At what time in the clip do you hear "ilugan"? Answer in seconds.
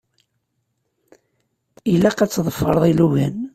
2.91-3.35